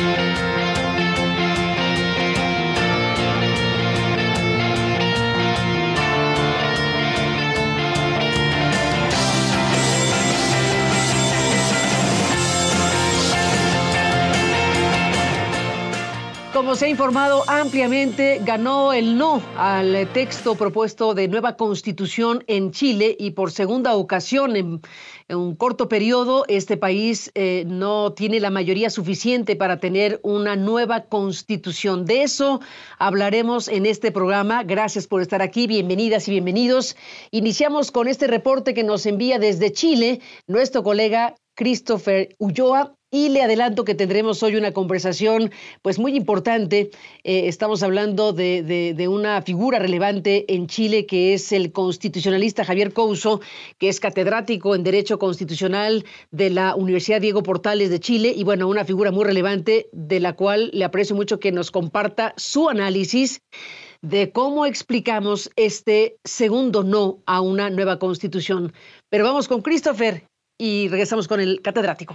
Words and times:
Thank 0.00 0.20
you. 0.20 0.29
Como 16.70 16.78
se 16.78 16.86
ha 16.86 16.88
informado 16.88 17.42
ampliamente, 17.48 18.40
ganó 18.44 18.92
el 18.92 19.18
no 19.18 19.42
al 19.56 20.06
texto 20.12 20.54
propuesto 20.54 21.14
de 21.14 21.26
nueva 21.26 21.56
constitución 21.56 22.44
en 22.46 22.70
Chile 22.70 23.16
y 23.18 23.32
por 23.32 23.50
segunda 23.50 23.96
ocasión 23.96 24.54
en, 24.54 24.80
un 25.28 25.56
corto 25.56 25.88
periodo 25.88 26.44
este 26.46 26.76
país 26.76 27.32
eh, 27.34 27.64
no 27.66 28.12
tiene 28.12 28.38
la 28.38 28.50
mayoría 28.50 28.88
suficiente 28.88 29.56
para 29.56 29.80
tener 29.80 30.20
una 30.22 30.54
nueva 30.54 31.06
constitución. 31.06 32.04
De 32.06 32.22
eso 32.22 32.60
hablaremos 33.00 33.66
en 33.66 33.84
este 33.84 34.12
programa. 34.12 34.62
Gracias 34.62 35.08
por 35.08 35.22
estar 35.22 35.42
aquí. 35.42 35.66
Bienvenidas 35.66 36.28
y 36.28 36.30
bienvenidos. 36.30 36.96
Iniciamos 37.32 37.90
con 37.90 38.06
este 38.06 38.28
reporte 38.28 38.74
que 38.74 38.84
nos 38.84 39.06
envía 39.06 39.40
desde 39.40 39.72
Chile 39.72 40.20
nuestro 40.46 40.84
colega 40.84 41.34
Christopher 41.56 42.28
Ulloa. 42.38 42.94
Y 43.12 43.30
le 43.30 43.42
adelanto 43.42 43.84
que 43.84 43.96
tendremos 43.96 44.40
hoy 44.44 44.54
una 44.54 44.70
conversación 44.70 45.50
pues 45.82 45.98
muy 45.98 46.14
importante. 46.14 46.90
Eh, 47.24 47.48
estamos 47.48 47.82
hablando 47.82 48.32
de, 48.32 49.06
una 49.10 49.42
figura 49.42 49.80
relevante 49.80 50.44
en 50.54 50.68
Chile 50.68 51.06
que 51.06 51.34
es 51.34 51.50
el 51.50 51.72
constitucionalista 51.72 52.64
Javier 52.64 52.92
Couso, 52.92 53.40
que 53.78 53.88
es 53.88 53.98
catedrático 53.98 54.76
en 54.76 54.84
Derecho 54.84 55.18
Constitucional 55.18 56.04
de 56.30 56.50
la 56.50 56.76
Universidad 56.76 57.20
Diego 57.20 57.42
Portales 57.42 57.90
de 57.90 57.98
Chile 57.98 58.32
y 58.36 58.44
bueno, 58.44 58.68
una 58.68 58.84
figura 58.84 59.10
muy 59.10 59.24
relevante 59.24 59.88
de 59.90 60.20
la 60.20 60.34
cual 60.34 60.70
le 60.72 60.84
aprecio 60.84 61.16
mucho 61.16 61.40
que 61.40 61.50
nos 61.50 61.72
comparta 61.72 62.32
su 62.36 62.68
análisis 62.68 63.42
de 64.02 64.30
cómo 64.30 64.66
explicamos 64.66 65.50
este 65.56 66.16
segundo 66.24 66.84
no 66.84 67.24
a 67.26 67.40
una 67.40 67.70
nueva 67.70 67.98
constitución. 67.98 68.72
Pero 69.08 69.24
vamos 69.24 69.48
con 69.48 69.62
Christopher 69.62 70.28
y 70.56 70.86
regresamos 70.86 71.26
con 71.26 71.40
el 71.40 71.60
catedrático. 71.60 72.14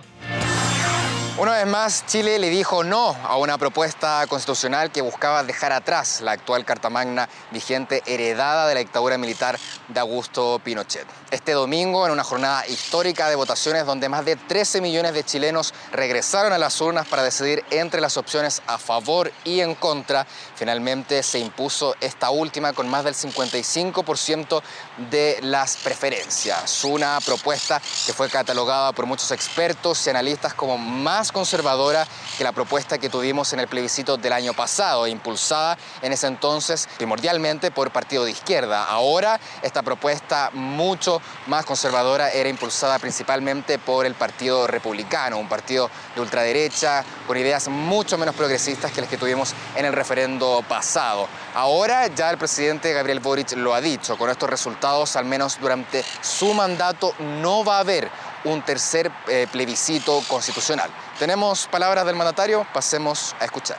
Una 1.38 1.52
vez 1.52 1.68
más, 1.68 2.06
Chile 2.06 2.40
le 2.40 2.50
dijo 2.50 2.86
no 2.86 3.10
a 3.10 3.36
una 3.36 3.58
propuesta 3.58 4.26
constitucional 4.28 4.90
que 4.90 5.02
buscaba 5.02 5.44
dejar 5.44 5.74
atrás 5.74 6.22
la 6.22 6.32
actual 6.32 6.64
Carta 6.64 6.90
Magna 6.90 7.28
vigente 7.52 8.02
heredada 8.06 8.70
de 8.70 8.74
la 8.74 8.80
dictadura 8.80 9.18
militar 9.18 9.60
de 9.90 10.00
Augusto 10.00 10.62
Pinochet. 10.64 11.06
Este 11.32 11.52
domingo, 11.52 12.06
en 12.06 12.14
una 12.14 12.24
jornada 12.24 12.66
histórica 12.68 13.28
de 13.28 13.36
votaciones 13.36 13.86
donde 13.86 14.08
más 14.08 14.24
de 14.24 14.38
13 14.38 14.80
millones 14.80 15.14
de 15.14 15.26
chilenos 15.26 15.74
regresaron 15.92 16.54
a 16.54 16.58
las 16.58 16.80
urnas 16.80 17.06
para 17.06 17.22
decidir 17.22 17.66
entre 17.70 18.00
las 18.00 18.16
opciones 18.16 18.62
a 18.66 18.78
favor 18.78 19.30
y 19.44 19.60
en 19.60 19.76
contra, 19.76 20.26
finalmente 20.56 21.22
se 21.22 21.40
impuso 21.40 21.96
esta 22.00 22.30
última 22.30 22.72
con 22.72 22.88
más 22.88 23.04
del 23.04 23.14
55% 23.14 24.62
de 25.10 25.40
las 25.42 25.76
preferencias. 25.76 26.86
Una 26.86 27.20
propuesta 27.20 27.82
que 28.06 28.14
fue 28.14 28.30
catalogada 28.30 28.94
por 28.94 29.06
muchos 29.06 29.32
expertos 29.32 30.08
y 30.08 30.12
analistas 30.12 30.54
como 30.54 30.78
más 30.78 31.25
conservadora 31.32 32.08
que 32.38 32.44
la 32.44 32.52
propuesta 32.52 32.98
que 32.98 33.10
tuvimos 33.10 33.54
en 33.54 33.60
el 33.60 33.68
plebiscito 33.68 34.18
del 34.18 34.34
año 34.34 34.54
pasado, 34.54 35.08
impulsada 35.08 35.78
en 36.02 36.12
ese 36.14 36.28
entonces 36.28 36.88
primordialmente 36.98 37.72
por 37.72 37.92
partido 37.92 38.26
de 38.26 38.32
izquierda. 38.32 38.86
Ahora 38.86 39.40
esta 39.62 39.84
propuesta 39.84 40.50
mucho 40.54 41.22
más 41.48 41.66
conservadora 41.66 42.32
era 42.32 42.50
impulsada 42.50 43.00
principalmente 43.00 43.80
por 43.80 44.06
el 44.06 44.16
Partido 44.16 44.68
Republicano, 44.68 45.38
un 45.38 45.50
partido 45.50 45.90
de 46.16 46.22
ultraderecha 46.22 47.04
con 47.28 47.38
ideas 47.38 47.68
mucho 47.68 48.18
menos 48.18 48.36
progresistas 48.36 48.92
que 48.92 49.02
las 49.02 49.10
que 49.10 49.18
tuvimos 49.18 49.54
en 49.76 49.86
el 49.86 49.94
referendo 49.94 50.64
pasado. 50.68 51.28
Ahora 51.54 52.08
ya 52.08 52.30
el 52.30 52.38
presidente 52.38 52.94
Gabriel 52.94 53.20
Boric 53.20 53.54
lo 53.54 53.74
ha 53.74 53.82
dicho, 53.82 54.18
con 54.18 54.30
estos 54.30 54.50
resultados 54.50 55.16
al 55.16 55.26
menos 55.26 55.60
durante 55.60 56.04
su 56.22 56.54
mandato 56.54 57.14
no 57.20 57.64
va 57.64 57.78
a 57.78 57.80
haber 57.80 58.10
un 58.46 58.62
tercer 58.64 59.12
eh, 59.28 59.48
plebiscito 59.52 60.22
constitucional. 60.28 60.90
Tenemos 61.20 61.68
palabras 61.68 62.06
del 62.06 62.16
mandatario, 62.16 62.66
pasemos 62.74 63.36
a 63.40 63.46
escuchar. 63.46 63.78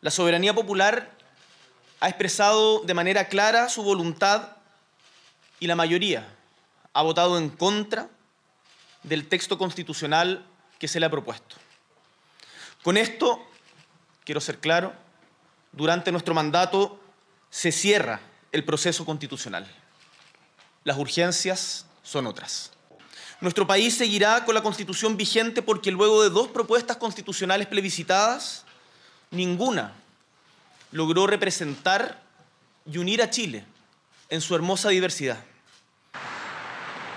La 0.00 0.10
soberanía 0.10 0.54
popular 0.54 1.10
ha 2.00 2.08
expresado 2.08 2.80
de 2.80 2.94
manera 2.94 3.28
clara 3.28 3.68
su 3.68 3.82
voluntad 3.82 4.56
y 5.60 5.66
la 5.66 5.76
mayoría 5.76 6.26
ha 6.92 7.02
votado 7.02 7.38
en 7.38 7.50
contra 7.50 8.08
del 9.02 9.28
texto 9.28 9.58
constitucional 9.58 10.46
que 10.78 10.88
se 10.88 10.98
le 10.98 11.06
ha 11.06 11.10
propuesto. 11.10 11.56
Con 12.82 12.96
esto, 12.96 13.46
quiero 14.24 14.40
ser 14.40 14.58
claro, 14.58 14.92
durante 15.72 16.12
nuestro 16.12 16.34
mandato 16.34 17.00
se 17.50 17.72
cierra 17.72 18.20
el 18.52 18.64
proceso 18.64 19.04
constitucional. 19.04 19.66
Las 20.84 20.98
urgencias 20.98 21.86
son 22.02 22.26
otras. 22.26 22.73
Nuestro 23.44 23.66
país 23.66 23.94
seguirá 23.94 24.42
con 24.46 24.54
la 24.54 24.62
constitución 24.62 25.18
vigente 25.18 25.60
porque 25.60 25.90
luego 25.90 26.22
de 26.22 26.30
dos 26.30 26.48
propuestas 26.48 26.96
constitucionales 26.96 27.66
plebiscitadas, 27.66 28.64
ninguna 29.30 29.92
logró 30.92 31.26
representar 31.26 32.22
y 32.90 32.96
unir 32.96 33.20
a 33.20 33.28
Chile 33.28 33.66
en 34.30 34.40
su 34.40 34.54
hermosa 34.54 34.88
diversidad. 34.88 35.36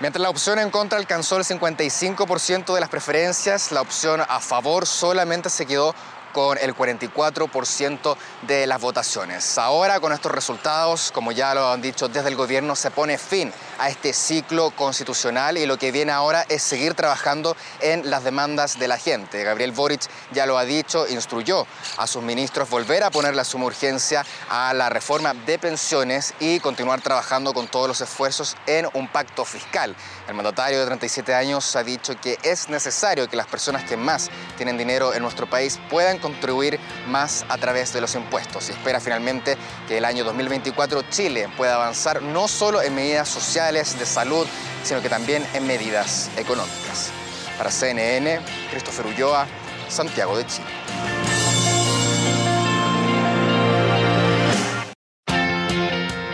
Mientras 0.00 0.20
la 0.20 0.28
opción 0.28 0.58
en 0.58 0.68
contra 0.68 0.98
alcanzó 0.98 1.38
el 1.38 1.44
55% 1.44 2.74
de 2.74 2.80
las 2.80 2.90
preferencias, 2.90 3.72
la 3.72 3.80
opción 3.80 4.20
a 4.20 4.38
favor 4.40 4.86
solamente 4.86 5.48
se 5.48 5.64
quedó 5.64 5.94
con 6.32 6.58
el 6.58 6.74
44% 6.74 8.16
de 8.42 8.66
las 8.66 8.80
votaciones. 8.80 9.58
Ahora, 9.58 10.00
con 10.00 10.12
estos 10.12 10.32
resultados, 10.32 11.10
como 11.12 11.32
ya 11.32 11.54
lo 11.54 11.70
han 11.70 11.82
dicho 11.82 12.08
desde 12.08 12.28
el 12.28 12.36
gobierno, 12.36 12.76
se 12.76 12.90
pone 12.90 13.18
fin 13.18 13.52
a 13.78 13.88
este 13.88 14.12
ciclo 14.12 14.70
constitucional 14.70 15.58
y 15.58 15.66
lo 15.66 15.78
que 15.78 15.92
viene 15.92 16.12
ahora 16.12 16.44
es 16.48 16.62
seguir 16.62 16.94
trabajando 16.94 17.56
en 17.80 18.10
las 18.10 18.24
demandas 18.24 18.78
de 18.78 18.88
la 18.88 18.98
gente. 18.98 19.44
Gabriel 19.44 19.72
Boric 19.72 20.02
ya 20.32 20.46
lo 20.46 20.58
ha 20.58 20.64
dicho, 20.64 21.06
instruyó 21.08 21.66
a 21.96 22.06
sus 22.06 22.22
ministros 22.22 22.68
volver 22.70 23.04
a 23.04 23.10
poner 23.10 23.34
la 23.34 23.44
suma 23.44 23.66
urgencia 23.66 24.24
a 24.48 24.74
la 24.74 24.88
reforma 24.88 25.34
de 25.34 25.58
pensiones 25.58 26.34
y 26.40 26.60
continuar 26.60 27.00
trabajando 27.00 27.52
con 27.52 27.68
todos 27.68 27.88
los 27.88 28.00
esfuerzos 28.00 28.56
en 28.66 28.88
un 28.94 29.08
pacto 29.08 29.44
fiscal. 29.44 29.94
El 30.26 30.34
mandatario 30.34 30.80
de 30.80 30.86
37 30.86 31.34
años 31.34 31.76
ha 31.76 31.82
dicho 31.82 32.18
que 32.20 32.38
es 32.42 32.68
necesario 32.68 33.28
que 33.28 33.36
las 33.36 33.46
personas 33.46 33.84
que 33.84 33.96
más 33.96 34.30
tienen 34.56 34.76
dinero 34.76 35.14
en 35.14 35.22
nuestro 35.22 35.48
país 35.48 35.78
puedan 35.90 36.18
contribuir 36.28 36.78
más 37.06 37.44
a 37.48 37.56
través 37.56 37.92
de 37.92 38.00
los 38.00 38.14
impuestos 38.14 38.68
y 38.68 38.72
espera 38.72 39.00
finalmente 39.00 39.56
que 39.86 39.98
el 39.98 40.04
año 40.04 40.24
2024 40.24 41.02
Chile 41.10 41.48
pueda 41.56 41.76
avanzar 41.76 42.20
no 42.22 42.48
solo 42.48 42.82
en 42.82 42.94
medidas 42.94 43.28
sociales, 43.28 43.98
de 43.98 44.04
salud, 44.04 44.46
sino 44.84 45.00
que 45.00 45.08
también 45.08 45.44
en 45.54 45.66
medidas 45.66 46.30
económicas. 46.36 47.10
Para 47.56 47.70
CNN, 47.70 48.40
Christopher 48.70 49.06
Ulloa, 49.06 49.46
Santiago 49.88 50.36
de 50.36 50.46
Chile. 50.46 50.87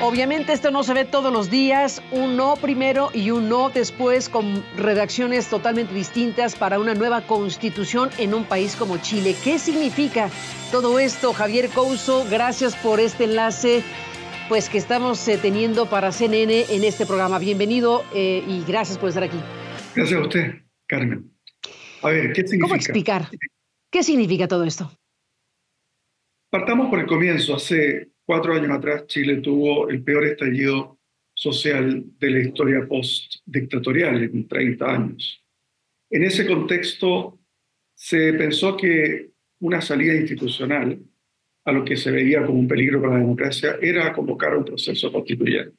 Obviamente 0.07 0.53
esto 0.53 0.71
no 0.71 0.83
se 0.83 0.93
ve 0.93 1.07
todos 1.07 1.33
los 1.33 1.49
días, 1.49 2.03
un 2.11 2.37
no 2.37 2.57
primero 2.57 3.09
y 3.15 3.31
un 3.31 3.49
no 3.49 3.71
después 3.71 4.29
con 4.29 4.63
redacciones 4.77 5.49
totalmente 5.49 5.95
distintas 5.95 6.57
para 6.57 6.79
una 6.79 6.93
nueva 6.93 7.23
constitución 7.23 8.11
en 8.19 8.35
un 8.35 8.45
país 8.45 8.77
como 8.77 8.99
Chile. 8.99 9.35
¿Qué 9.43 9.59
significa 9.59 10.29
todo 10.71 10.99
esto? 10.99 11.33
Javier 11.33 11.71
Couso, 11.71 12.27
gracias 12.31 12.77
por 12.77 13.01
este 13.01 13.25
enlace 13.25 13.83
pues 14.51 14.69
que 14.69 14.77
estamos 14.77 15.27
eh, 15.27 15.39
teniendo 15.41 15.89
para 15.89 16.13
CNN 16.13 16.67
en 16.69 16.85
este 16.85 17.07
programa. 17.07 17.39
Bienvenido 17.39 18.05
eh, 18.15 18.45
y 18.47 18.63
gracias 18.69 18.99
por 18.99 19.09
estar 19.09 19.25
aquí. 19.25 19.39
Gracias 19.97 20.21
a 20.21 20.23
usted, 20.23 20.65
Carmen. 20.87 21.33
A 22.03 22.11
ver, 22.11 22.35
¿qué 22.35 22.43
significa? 22.43 22.67
¿Cómo 22.67 22.75
explicar? 22.75 23.29
¿Qué 23.91 24.03
significa 24.03 24.49
todo 24.49 24.65
esto? 24.65 24.93
Partamos 26.51 26.91
por 26.91 26.99
el 27.01 27.07
comienzo. 27.07 27.57
Hace 27.57 28.14
cuatro 28.25 28.55
años 28.55 28.71
atrás 28.71 29.07
Chile 29.07 29.37
tuvo 29.37 29.89
el 29.89 30.03
peor 30.03 30.25
estallido 30.25 30.99
social 31.35 32.05
de 32.19 32.31
la 32.31 32.39
historia 32.41 32.87
post-dictatorial 32.87 34.23
en 34.23 34.47
30 34.49 34.87
años. 34.87 35.45
En 36.11 36.23
ese 36.25 36.47
contexto 36.47 37.41
se 37.95 38.33
pensó 38.35 38.77
que 38.77 39.31
una 39.61 39.81
salida 39.81 40.15
institucional 40.15 41.01
a 41.65 41.73
lo 41.73 41.85
que 41.85 41.97
se 41.97 42.11
veía 42.11 42.45
como 42.45 42.61
un 42.61 42.69
peligro 42.69 43.01
para 43.01 43.15
la 43.15 43.21
democracia 43.21 43.77
era 43.81 44.13
convocar 44.13 44.57
un 44.57 44.65
proceso 44.65 45.11
constituyente. 45.11 45.77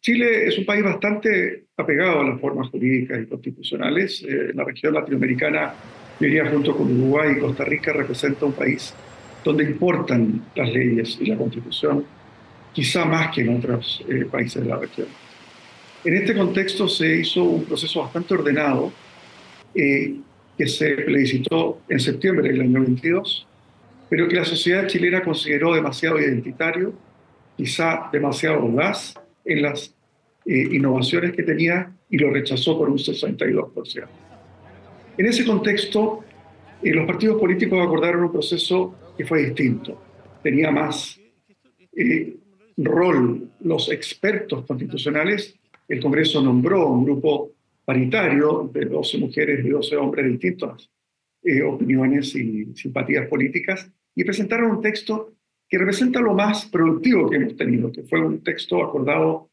Chile 0.00 0.46
es 0.46 0.58
un 0.58 0.64
país 0.64 0.82
bastante 0.82 1.66
apegado 1.76 2.20
a 2.20 2.28
las 2.30 2.40
formas 2.40 2.68
jurídicas 2.70 3.22
y 3.22 3.26
constitucionales. 3.26 4.22
Eh, 4.22 4.52
la 4.54 4.64
región 4.64 4.94
latinoamericana, 4.94 5.74
diría 6.20 6.50
junto 6.50 6.76
con 6.76 6.90
Uruguay 6.90 7.34
y 7.36 7.40
Costa 7.40 7.64
Rica, 7.64 7.92
representa 7.92 8.46
un 8.46 8.52
país 8.52 8.94
donde 9.46 9.64
importan 9.64 10.44
las 10.56 10.68
leyes 10.72 11.18
y 11.20 11.26
la 11.26 11.36
constitución, 11.36 12.04
quizá 12.72 13.04
más 13.04 13.32
que 13.32 13.42
en 13.42 13.56
otros 13.56 14.04
eh, 14.08 14.26
países 14.30 14.62
de 14.62 14.68
la 14.68 14.76
región. 14.76 15.06
En 16.04 16.16
este 16.16 16.34
contexto 16.34 16.88
se 16.88 17.20
hizo 17.20 17.44
un 17.44 17.64
proceso 17.64 18.02
bastante 18.02 18.34
ordenado 18.34 18.92
eh, 19.74 20.16
que 20.58 20.66
se 20.66 20.90
plebiscitó 20.96 21.80
en 21.88 22.00
septiembre 22.00 22.48
del 22.48 22.62
año 22.62 22.80
22, 22.82 23.46
pero 24.08 24.28
que 24.28 24.36
la 24.36 24.44
sociedad 24.44 24.86
chilena 24.88 25.22
consideró 25.22 25.74
demasiado 25.74 26.18
identitario, 26.18 26.92
quizá 27.56 28.08
demasiado 28.12 28.56
audaz 28.56 29.14
en 29.44 29.62
las 29.62 29.94
eh, 30.44 30.68
innovaciones 30.72 31.32
que 31.32 31.44
tenía 31.44 31.92
y 32.10 32.18
lo 32.18 32.30
rechazó 32.30 32.76
por 32.76 32.88
un 32.88 32.98
62%. 32.98 34.06
En 35.18 35.26
ese 35.26 35.44
contexto, 35.44 36.24
eh, 36.82 36.90
los 36.92 37.06
partidos 37.06 37.40
políticos 37.40 37.80
acordaron 37.82 38.24
un 38.24 38.32
proceso 38.32 38.94
que 39.16 39.24
fue 39.24 39.44
distinto. 39.44 40.00
Tenía 40.42 40.70
más 40.70 41.18
eh, 41.96 42.36
rol 42.76 43.50
los 43.60 43.90
expertos 43.90 44.64
constitucionales. 44.66 45.56
El 45.88 46.00
Congreso 46.00 46.42
nombró 46.42 46.88
un 46.88 47.04
grupo 47.04 47.52
paritario 47.84 48.70
de 48.72 48.84
12 48.86 49.18
mujeres 49.18 49.64
y 49.64 49.68
12 49.68 49.96
hombres 49.96 50.24
de 50.24 50.32
distintas 50.32 50.90
eh, 51.42 51.62
opiniones 51.62 52.34
y 52.34 52.74
simpatías 52.74 53.28
políticas 53.28 53.90
y 54.14 54.24
presentaron 54.24 54.72
un 54.72 54.80
texto 54.80 55.32
que 55.68 55.78
representa 55.78 56.20
lo 56.20 56.34
más 56.34 56.66
productivo 56.66 57.28
que 57.28 57.36
hemos 57.36 57.56
tenido, 57.56 57.90
que 57.90 58.02
fue 58.02 58.20
un 58.20 58.42
texto 58.42 58.82
acordado 58.82 59.50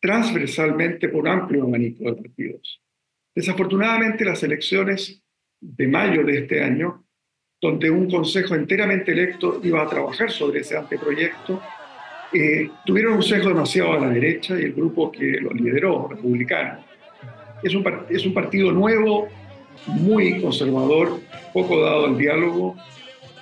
transversalmente 0.00 1.08
por 1.08 1.22
un 1.22 1.28
amplio 1.28 1.64
abanico 1.64 2.04
de 2.04 2.22
partidos. 2.22 2.82
Desafortunadamente, 3.34 4.24
las 4.24 4.42
elecciones 4.42 5.22
de 5.62 5.86
mayo 5.86 6.24
de 6.24 6.38
este 6.38 6.62
año, 6.62 7.04
donde 7.60 7.88
un 7.90 8.10
consejo 8.10 8.56
enteramente 8.56 9.12
electo 9.12 9.60
iba 9.62 9.82
a 9.82 9.88
trabajar 9.88 10.30
sobre 10.30 10.60
ese 10.60 10.76
anteproyecto, 10.76 11.62
eh, 12.32 12.68
tuvieron 12.84 13.14
un 13.14 13.22
sesgo 13.22 13.50
demasiado 13.50 13.92
a 13.92 14.00
la 14.00 14.08
derecha 14.08 14.58
y 14.58 14.64
el 14.64 14.72
grupo 14.72 15.12
que 15.12 15.38
lo 15.40 15.50
lideró, 15.50 16.08
republicano, 16.08 16.84
es 17.62 17.74
un, 17.74 17.84
es 18.10 18.26
un 18.26 18.34
partido 18.34 18.72
nuevo, 18.72 19.28
muy 19.86 20.40
conservador, 20.40 21.20
poco 21.52 21.80
dado 21.80 22.06
al 22.06 22.18
diálogo 22.18 22.76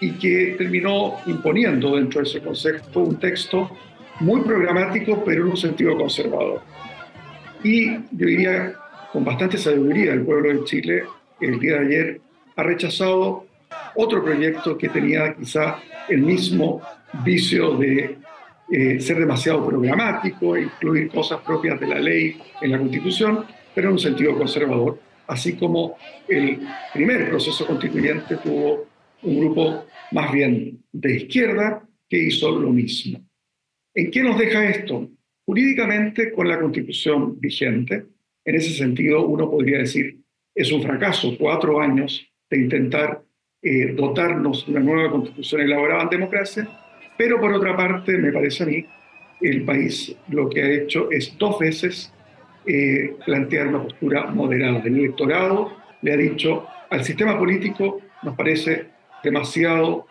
y 0.01 0.13
que 0.13 0.55
terminó 0.59 1.17
imponiendo 1.27 1.97
dentro 1.97 2.21
de 2.21 2.29
ese 2.29 2.41
consejo 2.41 3.01
un 3.01 3.19
texto 3.19 3.71
muy 4.21 4.43
programático, 4.43 5.23
pero 5.25 5.45
en 5.45 5.51
un 5.51 5.57
sentido 5.57 5.97
conservador. 5.97 6.61
Y 7.63 7.95
yo 7.95 8.27
diría, 8.27 8.75
con 9.13 9.25
bastante 9.25 9.57
sabiduría, 9.57 10.13
el 10.13 10.23
pueblo 10.23 10.51
de 10.51 10.65
Chile, 10.65 11.05
el 11.41 11.59
día 11.59 11.79
de 11.79 11.87
ayer, 11.87 12.21
ha 12.57 12.63
rechazado 12.63 13.47
otro 13.95 14.23
proyecto 14.23 14.77
que 14.77 14.89
tenía 14.89 15.35
quizá 15.35 15.79
el 16.09 16.23
mismo 16.23 16.83
vicio 17.25 17.77
de 17.77 18.19
eh, 18.71 19.01
ser 19.01 19.19
demasiado 19.19 19.67
programático, 19.67 20.57
incluir 20.57 21.09
cosas 21.09 21.41
propias 21.41 21.81
de 21.81 21.87
la 21.87 21.99
ley 21.99 22.41
en 22.61 22.71
la 22.71 22.79
Constitución, 22.79 23.45
pero 23.75 23.89
en 23.89 23.95
un 23.95 23.99
sentido 23.99 24.37
conservador, 24.37 25.01
así 25.27 25.57
como 25.57 25.97
el 26.29 26.61
primer 26.93 27.29
proceso 27.29 27.67
constituyente 27.67 28.37
tuvo 28.37 28.87
un 29.23 29.41
grupo 29.41 29.87
más 30.13 30.33
bien 30.33 30.83
de 30.93 31.17
izquierda 31.17 31.83
que 32.09 32.19
hizo 32.19 32.51
lo 32.59 32.71
mismo. 32.71 33.21
¿En 33.95 34.11
qué 34.11 34.23
nos 34.23 34.39
deja 34.39 34.69
esto? 34.69 35.09
Jurídicamente, 35.45 36.33
con 36.33 36.49
la 36.49 36.61
constitución 36.61 37.41
vigente, 37.41 38.07
en 38.45 38.55
ese 38.55 38.71
sentido 38.71 39.27
uno 39.27 39.51
podría 39.51 39.79
decir, 39.79 40.21
es 40.61 40.73
un 40.73 40.83
fracaso, 40.83 41.35
cuatro 41.39 41.81
años 41.81 42.27
de 42.51 42.59
intentar 42.59 43.23
eh, 43.63 43.93
dotarnos 43.95 44.67
de 44.67 44.73
una 44.73 44.81
nueva 44.81 45.11
constitución 45.11 45.63
elaborada 45.63 46.03
en 46.03 46.09
democracia, 46.11 46.69
pero 47.17 47.41
por 47.41 47.53
otra 47.53 47.77
parte, 47.77 48.17
me 48.19 48.33
parece 48.33 48.63
a 48.63 48.67
mí, 48.67 48.85
el 49.41 49.63
país 49.65 50.15
lo 50.29 50.51
que 50.51 50.63
ha 50.63 50.69
hecho 50.69 51.11
es 51.11 51.37
dos 51.39 51.59
veces 51.59 52.13
eh, 52.67 53.15
plantear 53.25 53.69
una 53.69 53.83
postura 53.83 54.27
moderada. 54.27 54.83
El 54.85 54.99
electorado 54.99 55.73
le 56.03 56.13
ha 56.13 56.17
dicho 56.17 56.67
al 56.91 57.05
sistema 57.05 57.39
político, 57.39 58.01
nos 58.23 58.37
parece 58.37 58.87
demasiado 59.23 60.07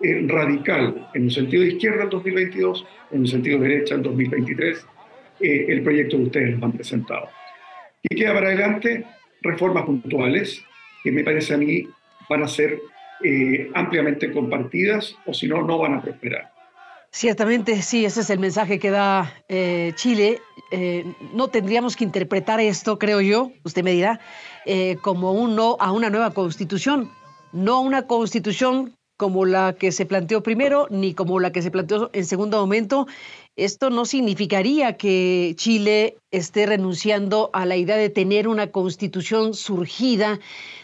eh, 0.00 0.24
radical, 0.26 1.10
en 1.14 1.24
un 1.24 1.30
sentido 1.30 1.62
de 1.62 1.68
izquierda 1.70 2.04
en 2.04 2.10
2022, 2.10 2.86
en 3.12 3.20
un 3.20 3.26
sentido 3.26 3.60
de 3.60 3.68
derecha 3.68 3.94
en 3.94 4.02
2023, 4.02 4.86
eh, 5.40 5.66
el 5.68 5.82
proyecto 5.82 6.16
que 6.16 6.22
ustedes 6.24 6.54
nos 6.54 6.62
han 6.64 6.72
presentado. 6.72 7.28
Y 8.02 8.16
queda 8.16 8.34
para 8.34 8.48
adelante 8.48 9.04
reformas 9.42 9.84
puntuales 9.84 10.62
que 11.02 11.12
me 11.12 11.24
parece 11.24 11.54
a 11.54 11.58
mí 11.58 11.86
van 12.28 12.42
a 12.42 12.48
ser 12.48 12.80
ampliamente 13.74 14.32
compartidas 14.32 15.16
o 15.26 15.32
si 15.32 15.46
no, 15.46 15.62
no 15.62 15.78
van 15.78 15.94
a 15.94 16.02
prosperar. 16.02 16.52
Ciertamente, 17.14 17.82
sí, 17.82 18.06
ese 18.06 18.22
es 18.22 18.30
el 18.30 18.38
mensaje 18.38 18.78
que 18.78 18.90
da 18.90 19.30
eh, 19.46 19.92
Chile. 19.96 20.40
Eh, 20.70 21.04
no 21.34 21.48
tendríamos 21.48 21.94
que 21.94 22.04
interpretar 22.04 22.58
esto, 22.58 22.98
creo 22.98 23.20
yo, 23.20 23.52
usted 23.64 23.84
me 23.84 23.92
dirá, 23.92 24.18
eh, 24.64 24.96
como 25.02 25.32
un 25.32 25.54
no 25.54 25.76
a 25.78 25.92
una 25.92 26.08
nueva 26.08 26.30
constitución, 26.30 27.10
no 27.52 27.74
a 27.74 27.80
una 27.80 28.06
constitución 28.06 28.96
como 29.22 29.46
la 29.46 29.76
que 29.78 29.92
se 29.92 30.04
planteó 30.04 30.42
primero, 30.42 30.88
ni 30.90 31.14
como 31.14 31.38
la 31.38 31.52
que 31.52 31.62
se 31.62 31.70
planteó 31.70 32.10
en 32.12 32.24
segundo 32.24 32.58
momento, 32.58 33.06
esto 33.54 33.88
no 33.88 34.04
significaría 34.04 34.96
que 34.96 35.54
Chile 35.56 36.16
esté 36.32 36.66
renunciando 36.66 37.48
a 37.52 37.64
la 37.64 37.76
idea 37.76 37.96
de 37.96 38.10
tener 38.10 38.48
una 38.48 38.72
constitución 38.72 39.54
surgida 39.54 40.40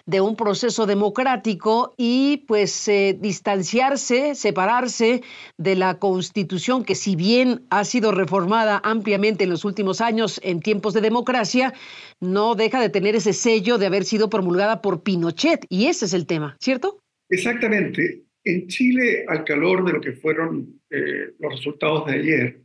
de 0.07 0.21
un 0.21 0.37
proceso 0.37 0.87
democrático 0.87 1.95
y 1.97 2.45
pues 2.47 2.87
eh, 2.87 3.19
distanciarse, 3.21 4.37
separarse 4.37 5.25
de 5.57 5.75
la 5.75 5.99
constitución 5.99 6.85
que 6.85 6.95
si 6.95 7.17
bien 7.17 7.67
ha 7.71 7.83
sido 7.83 8.13
reformada 8.13 8.81
ampliamente 8.85 9.43
en 9.43 9.51
los 9.51 9.65
últimos 9.65 10.01
años 10.01 10.41
en 10.45 10.61
tiempos 10.61 10.95
de 10.95 11.01
democracia, 11.01 11.75
no 12.21 12.55
deja 12.55 12.81
de 12.81 12.89
tener 12.89 13.17
ese 13.17 13.33
sello 13.33 13.79
de 13.79 13.87
haber 13.87 14.05
sido 14.05 14.31
promulgada 14.31 14.81
por 14.81 15.03
Pinochet 15.03 15.67
y 15.69 15.87
ese 15.87 16.05
es 16.05 16.13
el 16.13 16.25
tema, 16.25 16.57
¿cierto? 16.61 17.01
Exactamente. 17.31 18.28
En 18.45 18.67
Chile, 18.69 19.25
al 19.27 19.45
calor 19.45 19.85
de 19.85 19.93
lo 19.93 20.01
que 20.01 20.13
fueron 20.13 20.81
eh, 20.91 21.35
los 21.39 21.53
resultados 21.53 22.07
de 22.07 22.13
ayer, 22.13 22.63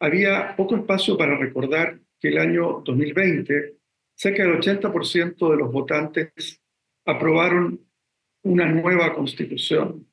había 0.00 0.54
poco 0.56 0.76
espacio 0.76 1.16
para 1.16 1.36
recordar 1.38 1.98
que 2.20 2.28
el 2.28 2.38
año 2.38 2.82
2020, 2.84 3.76
cerca 4.14 4.42
del 4.42 4.60
80% 4.60 5.50
de 5.50 5.56
los 5.56 5.72
votantes 5.72 6.60
aprobaron 7.06 7.80
una 8.42 8.66
nueva 8.66 9.14
constitución. 9.14 10.06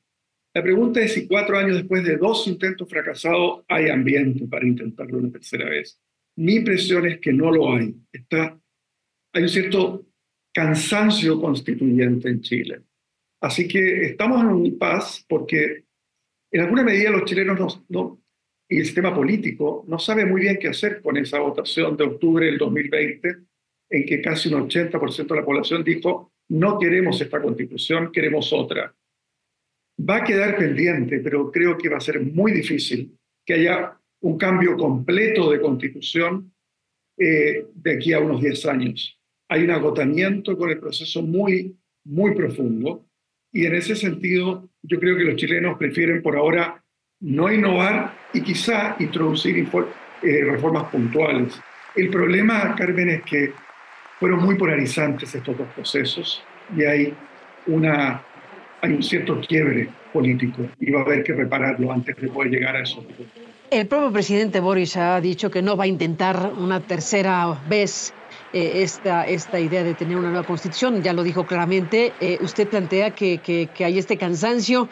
La 0.54 0.62
pregunta 0.62 1.02
es 1.02 1.14
si 1.14 1.28
cuatro 1.28 1.58
años 1.58 1.78
después 1.78 2.04
de 2.04 2.18
dos 2.18 2.48
intentos 2.48 2.88
fracasados 2.88 3.64
hay 3.68 3.90
ambiente 3.90 4.48
para 4.48 4.68
intentarlo 4.68 5.18
una 5.18 5.32
tercera 5.32 5.70
vez. 5.70 6.00
Mi 6.36 6.56
impresión 6.56 7.08
es 7.08 7.20
que 7.20 7.34
no 7.34 7.52
lo 7.52 7.74
hay. 7.74 7.96
Está, 8.12 8.60
hay 9.34 9.44
un 9.44 9.50
cierto 9.50 10.08
cansancio 10.54 11.42
constituyente 11.42 12.30
en 12.30 12.42
Chile. 12.42 12.82
Así 13.44 13.68
que 13.68 14.06
estamos 14.06 14.42
en 14.42 14.48
un 14.48 14.78
paz 14.78 15.26
porque 15.28 15.84
en 16.50 16.62
alguna 16.62 16.82
medida 16.82 17.10
los 17.12 17.26
chilenos 17.26 17.84
no, 17.90 18.22
y 18.70 18.80
el 18.80 18.86
sistema 18.86 19.14
político 19.14 19.84
no 19.86 20.00
sabe 20.00 20.26
muy 20.26 20.40
bien 20.40 20.58
qué 20.58 20.70
hacer 20.70 21.02
con 21.02 21.18
esa 21.18 21.40
votación 21.40 21.98
de 21.98 22.06
octubre 22.06 22.46
del 22.46 22.58
2020 22.58 23.36
en 23.90 24.06
que 24.06 24.22
casi 24.22 24.48
un 24.48 24.70
80% 24.70 25.28
de 25.28 25.36
la 25.36 25.44
población 25.44 25.84
dijo 25.84 26.32
no 26.48 26.80
queremos 26.80 27.20
esta 27.20 27.42
constitución, 27.42 28.14
queremos 28.14 28.54
otra. 28.54 28.96
Va 30.10 30.18
a 30.18 30.24
quedar 30.24 30.56
pendiente, 30.56 31.20
pero 31.20 31.52
creo 31.52 31.78
que 31.78 31.90
va 31.90 31.98
a 31.98 32.02
ser 32.02 32.22
muy 32.22 32.54
difícil 32.54 33.14
que 33.46 33.56
haya 33.56 34.00
un 34.22 34.38
cambio 34.38 34.78
completo 34.78 35.52
de 35.52 35.60
constitución 35.60 36.54
eh, 37.18 37.66
de 37.74 37.92
aquí 37.92 38.14
a 38.14 38.22
unos 38.22 38.42
10 38.42 38.66
años. 38.68 39.20
Hay 39.50 39.64
un 39.64 39.72
agotamiento 39.72 40.58
con 40.58 40.70
el 40.70 40.80
proceso 40.80 41.22
muy, 41.22 41.78
muy 42.06 42.34
profundo 42.36 43.06
y 43.54 43.68
en 43.68 43.76
ese 43.76 43.96
sentido, 43.96 44.68
yo 44.82 45.00
creo 45.00 45.16
que 45.16 45.24
los 45.24 45.36
chilenos 45.36 45.78
prefieren 45.78 46.24
por 46.24 46.36
ahora 46.36 46.84
no 47.22 47.52
innovar 47.54 48.14
y 48.34 48.42
quizá 48.42 48.96
introducir 49.00 49.70
eh, 50.24 50.44
reformas 50.44 50.86
puntuales. 50.86 51.62
El 51.96 52.10
problema, 52.10 52.76
Carmen, 52.76 53.10
es 53.10 53.22
que 53.22 53.54
fueron 54.20 54.44
muy 54.44 54.56
polarizantes 54.56 55.34
estos 55.36 55.56
dos 55.56 55.68
procesos 55.76 56.44
y 56.76 56.84
hay, 56.84 57.14
una, 57.68 58.24
hay 58.82 58.94
un 58.94 59.04
cierto 59.04 59.40
quiebre 59.40 59.88
político 60.12 60.66
y 60.80 60.92
va 60.92 61.02
a 61.02 61.04
haber 61.04 61.24
que 61.24 61.34
repararlo 61.34 61.92
antes 61.92 62.16
de 62.16 62.28
poder 62.30 62.52
llegar 62.52 62.76
a 62.76 62.82
eso. 62.82 63.06
El 63.70 63.88
propio 63.88 64.12
presidente 64.12 64.60
Boris 64.60 64.98
ha 64.98 65.22
dicho 65.22 65.52
que 65.52 65.62
no 65.62 65.78
va 65.78 65.84
a 65.84 65.88
intentar 65.88 66.54
una 66.58 66.80
tercera 66.80 67.60
vez 67.70 68.14
eh, 68.54 68.84
esta, 68.84 69.26
esta 69.28 69.60
idea 69.60 69.84
de 69.84 69.96
tener 69.96 70.16
una 70.16 70.30
nueva 70.30 70.46
constitución, 70.46 71.02
ya 71.02 71.12
lo 71.12 71.24
dijo 71.24 71.48
claramente. 71.48 72.14
Eh, 72.20 72.38
usted 72.40 72.70
plantea 72.70 73.12
que, 73.16 73.40
que, 73.40 73.84
hay 73.84 73.98
este 73.98 74.16
cansancio 74.18 74.88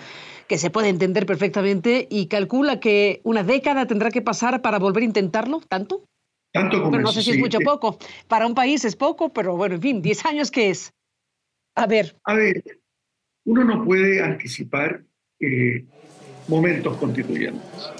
que 0.48 0.58
se 0.58 0.72
puede 0.72 0.90
entender 0.90 1.28
perfectamente 1.28 2.08
y 2.10 2.26
calcula 2.26 2.80
que 2.80 3.22
una 3.24 3.44
década 3.44 3.86
tendrá 3.86 4.10
que 4.10 4.24
pasar 4.24 4.64
para 4.64 4.80
volver 4.80 5.04
a 5.04 5.06
intentarlo, 5.06 5.62
¿tanto? 5.70 6.06
Tanto 6.52 6.82
como 6.82 7.00
no 7.00 7.12
sé 7.12 7.22
si 7.22 7.32
es 7.32 7.38
mucho 7.38 7.60
o 7.60 7.62
poco. 7.62 8.00
Para 8.28 8.48
un 8.48 8.56
país 8.56 8.84
es 8.84 8.96
poco, 8.96 9.32
pero 9.32 9.56
bueno, 9.56 9.76
en 9.76 9.82
fin, 9.82 10.02
10 10.02 10.26
años, 10.26 10.50
¿qué 10.50 10.72
es? 10.72 10.92
A 11.76 11.86
ver. 11.86 12.18
A 12.24 12.34
ver, 12.34 12.64
uno 13.46 13.64
no 13.64 13.86
puede 13.86 14.24
anticipar 14.24 15.04
eh, 15.40 15.86
momentos 16.48 16.98
constituyentes. 16.98 17.92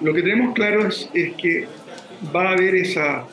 Lo 0.00 0.14
que 0.14 0.22
tenemos 0.22 0.54
claro 0.54 0.86
es, 0.86 1.10
es 1.12 1.34
que 1.34 1.68
va 2.34 2.48
a 2.48 2.52
haber 2.52 2.74
esa 2.74 3.28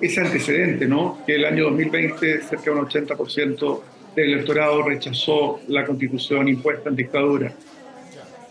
ese 0.00 0.20
antecedente, 0.20 0.86
¿no? 0.86 1.18
Que 1.26 1.36
el 1.36 1.44
año 1.44 1.64
2020 1.64 2.42
cerca 2.42 2.64
de 2.64 2.70
un 2.70 2.86
80% 2.86 3.80
del 4.14 4.32
electorado 4.32 4.82
rechazó 4.82 5.60
la 5.68 5.84
constitución 5.84 6.48
impuesta 6.48 6.88
en 6.88 6.96
dictadura 6.96 7.52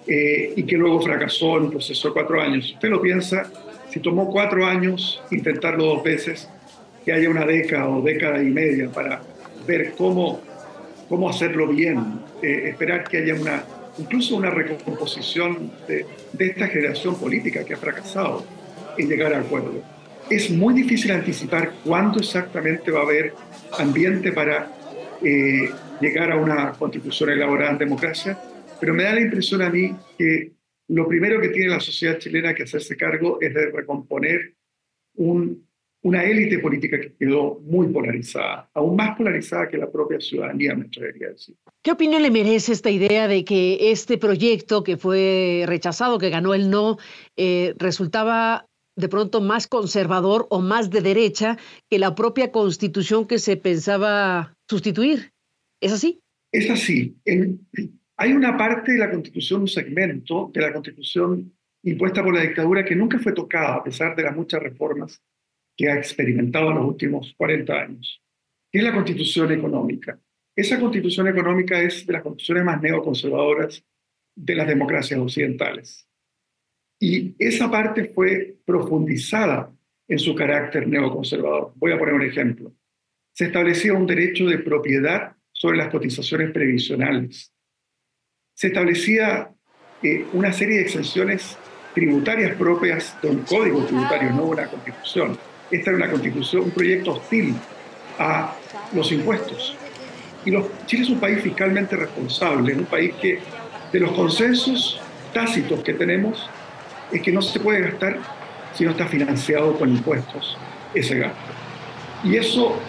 eh, 0.07 0.53
y 0.55 0.63
que 0.63 0.77
luego 0.77 1.01
fracasó 1.01 1.57
en 1.57 1.63
un 1.63 1.71
proceso 1.71 2.09
de 2.09 2.13
cuatro 2.13 2.41
años. 2.41 2.71
usted 2.73 2.89
lo 2.89 3.01
piensa, 3.01 3.49
si 3.89 3.99
tomó 3.99 4.31
cuatro 4.31 4.65
años 4.65 5.21
intentarlo 5.31 5.85
dos 5.85 6.03
veces, 6.03 6.47
que 7.03 7.11
haya 7.11 7.29
una 7.29 7.45
década 7.45 7.89
o 7.89 8.01
década 8.01 8.41
y 8.41 8.47
media 8.47 8.89
para 8.89 9.21
ver 9.67 9.93
cómo, 9.97 10.41
cómo 11.09 11.29
hacerlo 11.29 11.67
bien, 11.67 12.19
eh, 12.41 12.69
esperar 12.69 13.07
que 13.07 13.17
haya 13.17 13.35
una, 13.35 13.63
incluso 13.97 14.35
una 14.35 14.49
recomposición 14.49 15.71
de, 15.87 16.05
de 16.33 16.45
esta 16.45 16.67
generación 16.67 17.15
política 17.15 17.63
que 17.63 17.73
ha 17.73 17.77
fracasado 17.77 18.45
en 18.97 19.07
llegar 19.07 19.33
a 19.33 19.39
acuerdo. 19.39 19.94
Es 20.29 20.49
muy 20.49 20.73
difícil 20.73 21.11
anticipar 21.11 21.71
cuándo 21.83 22.19
exactamente 22.19 22.89
va 22.89 23.01
a 23.01 23.03
haber 23.03 23.33
ambiente 23.77 24.31
para 24.31 24.71
eh, 25.23 25.69
llegar 26.01 26.31
a 26.31 26.37
una 26.37 26.71
constitución 26.73 27.29
elaborada 27.29 27.71
en 27.71 27.77
democracia, 27.77 28.39
pero 28.79 28.93
me 28.93 29.03
da 29.03 29.13
la 29.13 29.21
impresión 29.21 29.61
a 29.61 29.69
mí 29.69 29.95
que 30.17 30.53
lo 30.87 31.07
primero 31.07 31.39
que 31.39 31.49
tiene 31.49 31.69
la 31.69 31.79
sociedad 31.79 32.17
chilena 32.17 32.55
que 32.55 32.63
hacerse 32.63 32.97
cargo 32.97 33.37
es 33.39 33.53
de 33.53 33.71
recomponer 33.71 34.55
un, 35.15 35.67
una 36.01 36.23
élite 36.23 36.57
política 36.59 36.99
que 36.99 37.13
quedó 37.13 37.59
muy 37.61 37.87
polarizada, 37.87 38.69
aún 38.73 38.95
más 38.95 39.15
polarizada 39.15 39.67
que 39.67 39.77
la 39.77 39.91
propia 39.91 40.19
ciudadanía, 40.19 40.75
me 40.75 40.85
atrevería 40.85 41.27
a 41.27 41.31
decir. 41.31 41.55
¿Qué 41.83 41.91
opinión 41.91 42.23
le 42.23 42.31
merece 42.31 42.73
esta 42.73 42.89
idea 42.89 43.27
de 43.27 43.45
que 43.45 43.91
este 43.91 44.17
proyecto 44.17 44.83
que 44.83 44.97
fue 44.97 45.65
rechazado, 45.67 46.17
que 46.17 46.29
ganó 46.29 46.55
el 46.55 46.69
no, 46.69 46.97
eh, 47.37 47.75
resultaba 47.77 48.67
de 48.95 49.09
pronto 49.09 49.41
más 49.41 49.67
conservador 49.67 50.47
o 50.49 50.61
más 50.61 50.89
de 50.89 51.01
derecha 51.01 51.57
que 51.89 51.99
la 51.99 52.15
propia 52.15 52.51
constitución 52.51 53.27
que 53.27 53.39
se 53.39 53.57
pensaba 53.57 54.55
sustituir. 54.69 55.31
¿Es 55.81 55.91
así? 55.91 56.21
Es 56.51 56.69
así. 56.69 57.17
hay 58.17 58.31
una 58.31 58.57
parte 58.57 58.93
de 58.93 58.99
la 58.99 59.11
constitución, 59.11 59.61
un 59.61 59.67
segmento 59.67 60.49
de 60.53 60.61
la 60.61 60.71
constitución 60.71 61.53
impuesta 61.83 62.23
por 62.23 62.33
la 62.33 62.41
dictadura 62.41 62.83
que 62.83 62.95
nunca 62.95 63.19
fue 63.19 63.33
tocada 63.33 63.75
a 63.75 63.83
pesar 63.83 64.15
de 64.15 64.23
las 64.23 64.35
muchas 64.35 64.61
reformas 64.61 65.21
que 65.77 65.89
ha 65.89 65.97
experimentado 65.97 66.69
en 66.69 66.77
los 66.77 66.85
últimos 66.85 67.33
40 67.37 67.73
años, 67.73 68.21
que 68.71 68.79
es 68.79 68.83
la 68.83 68.93
constitución 68.93 69.51
económica. 69.51 70.19
Esa 70.55 70.79
constitución 70.79 71.27
económica 71.27 71.81
es 71.81 72.05
de 72.05 72.13
las 72.13 72.23
constituciones 72.23 72.63
más 72.63 72.81
neoconservadoras 72.81 73.83
de 74.35 74.55
las 74.55 74.67
democracias 74.67 75.19
occidentales. 75.19 76.07
Y 76.99 77.35
esa 77.39 77.69
parte 77.69 78.05
fue 78.05 78.57
profundizada 78.65 79.71
en 80.07 80.19
su 80.19 80.35
carácter 80.35 80.87
neoconservador. 80.87 81.73
Voy 81.75 81.91
a 81.91 81.97
poner 81.97 82.13
un 82.13 82.23
ejemplo. 82.23 82.73
Se 83.33 83.45
establecía 83.45 83.93
un 83.93 84.07
derecho 84.07 84.45
de 84.45 84.59
propiedad 84.59 85.35
sobre 85.51 85.77
las 85.77 85.89
cotizaciones 85.89 86.51
previsionales. 86.51 87.51
Se 88.53 88.67
establecía 88.67 89.51
eh, 90.01 90.25
una 90.33 90.53
serie 90.53 90.77
de 90.77 90.81
exenciones 90.83 91.57
tributarias 91.93 92.55
propias 92.57 93.17
de 93.21 93.29
un 93.29 93.39
código 93.39 93.85
tributario, 93.85 94.31
no 94.31 94.43
una 94.43 94.67
constitución. 94.67 95.37
Esta 95.71 95.89
era 95.89 95.97
una 95.97 96.11
constitución, 96.11 96.63
un 96.65 96.71
proyecto 96.71 97.13
hostil 97.13 97.55
a 98.19 98.55
los 98.93 99.11
impuestos. 99.11 99.75
Y 100.45 100.51
Chile 100.85 101.03
es 101.03 101.09
un 101.09 101.19
país 101.19 101.41
fiscalmente 101.41 101.95
responsable, 101.95 102.75
un 102.75 102.85
país 102.85 103.13
que 103.21 103.39
de 103.91 103.99
los 103.99 104.11
consensos 104.11 105.01
tácitos 105.33 105.83
que 105.83 105.93
tenemos, 105.93 106.49
es 107.11 107.21
que 107.21 107.31
no 107.31 107.41
se 107.41 107.59
puede 107.59 107.81
gastar 107.81 108.19
si 108.73 108.83
no 108.83 108.91
está 108.91 109.07
financiado 109.07 109.73
con 109.77 109.89
impuestos 109.89 110.57
ese 110.93 111.19
gasto. 111.19 111.51
Y 112.23 112.35
eso 112.37 112.79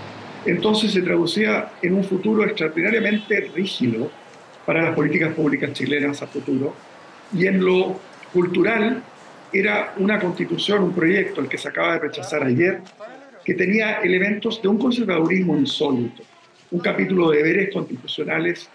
entonces 0.45 0.93
se 0.93 1.03
traducía 1.03 1.73
en 1.83 1.95
un 1.95 2.05
futuro 2.05 2.45
extraordinariamente 2.45 3.51
rígido 3.55 4.11
para 4.65 4.83
las 4.83 4.95
políticas 4.95 5.35
públicas 5.35 5.73
chilenas 5.73 6.23
a 6.23 6.27
futuro. 6.27 6.75
Y 7.33 7.47
en 7.47 7.65
lo 7.65 8.01
cultural 8.33 9.03
era 9.53 9.95
una 9.99 10.19
constitución, 10.19 10.83
un 10.83 10.95
proyecto, 10.95 11.41
el 11.41 11.49
que 11.49 11.59
se 11.59 11.69
acaba 11.69 11.95
de 11.95 12.01
rechazar 12.01 12.45
ayer, 12.45 12.81
que 13.45 13.55
tenía 13.55 13.97
elementos 13.97 14.61
de 14.63 14.69
un 14.69 14.79
conservadurismo 14.79 15.57
insólito, 15.57 16.23
un 16.71 16.81
capítulo 16.81 17.31
de 17.31 17.39
deberes 17.39 17.73
constitucionales 17.73 18.69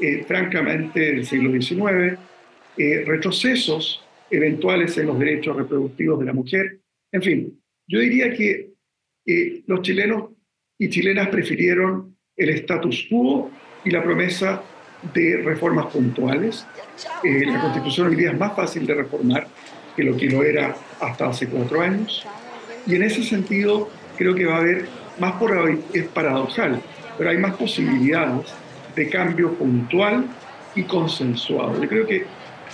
eh, 0.00 0.24
francamente 0.26 1.00
del 1.00 1.26
siglo 1.26 1.50
XIX, 1.50 2.18
eh, 2.76 3.04
retrocesos 3.06 4.03
eventuales 4.34 4.96
en 4.98 5.06
los 5.06 5.18
derechos 5.18 5.56
reproductivos 5.56 6.18
de 6.20 6.26
la 6.26 6.32
mujer. 6.32 6.80
En 7.12 7.22
fin, 7.22 7.62
yo 7.86 7.98
diría 8.00 8.32
que 8.32 8.72
eh, 9.26 9.62
los 9.66 9.82
chilenos 9.82 10.30
y 10.78 10.88
chilenas 10.88 11.28
prefirieron 11.28 12.16
el 12.36 12.50
status 12.50 13.06
quo 13.08 13.50
y 13.84 13.90
la 13.90 14.02
promesa 14.02 14.62
de 15.12 15.36
reformas 15.38 15.86
puntuales. 15.86 16.66
Eh, 17.22 17.44
la 17.46 17.60
constitución 17.60 18.08
hoy 18.08 18.16
día 18.16 18.30
es 18.30 18.38
más 18.38 18.56
fácil 18.56 18.86
de 18.86 18.94
reformar 18.94 19.46
que 19.94 20.02
lo 20.02 20.16
que 20.16 20.28
lo 20.28 20.42
era 20.42 20.74
hasta 21.00 21.28
hace 21.28 21.46
cuatro 21.48 21.80
años. 21.80 22.26
Y 22.86 22.94
en 22.96 23.02
ese 23.02 23.22
sentido 23.22 23.88
creo 24.16 24.34
que 24.34 24.46
va 24.46 24.56
a 24.56 24.60
haber, 24.60 24.86
más 25.18 25.32
por 25.32 25.52
hoy 25.52 25.80
es 25.92 26.06
paradojal, 26.08 26.80
pero 27.16 27.30
hay 27.30 27.38
más 27.38 27.54
posibilidades 27.56 28.52
de 28.96 29.08
cambio 29.08 29.54
puntual 29.54 30.26
y 30.74 30.82
consensuado. 30.82 31.80
Yo 31.80 31.88
creo 31.88 32.06
que 32.06 32.24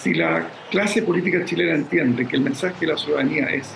si 0.03 0.15
la 0.15 0.49
clase 0.71 1.03
política 1.03 1.45
chilena 1.45 1.75
entiende 1.75 2.27
que 2.27 2.37
el 2.37 2.43
mensaje 2.43 2.77
de 2.81 2.93
la 2.93 2.99
ciudadanía 2.99 3.47
es 3.49 3.69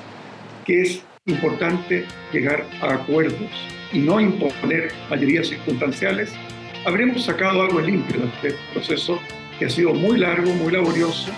que 0.64 0.82
es 0.82 1.02
importante 1.26 2.04
llegar 2.32 2.66
a 2.80 2.94
acuerdos 2.94 3.50
y 3.92 3.98
no 3.98 4.20
imponer 4.20 4.92
mayorías 5.10 5.48
circunstanciales, 5.48 6.32
habremos 6.86 7.24
sacado 7.24 7.62
algo 7.62 7.80
limpio 7.80 8.20
de 8.20 8.26
este 8.28 8.62
proceso 8.72 9.20
que 9.58 9.66
ha 9.66 9.70
sido 9.70 9.92
muy 9.92 10.18
largo, 10.18 10.50
muy 10.54 10.72
laborioso 10.72 11.30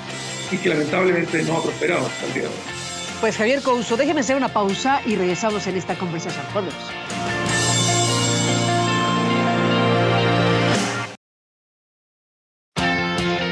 y 0.51 0.57
que 0.57 0.69
lamentablemente 0.69 1.43
no 1.43 1.59
ha 1.59 1.63
prosperado 1.63 2.07
hasta 2.07 2.27
el 2.27 2.33
día 2.35 2.43
de 2.43 2.49
hoy. 2.49 2.55
Pues 3.21 3.37
Javier 3.37 3.63
Couso, 3.63 3.97
déjeme 3.97 4.21
hacer 4.21 4.37
una 4.37 4.49
pausa 4.49 5.01
y 5.05 5.17
regresamos 5.17 5.67
en 5.67 5.77
esta 5.77 5.97
conversación. 5.97 6.45
Volvemos. 6.55 7.06